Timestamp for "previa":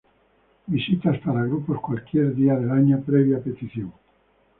3.05-3.39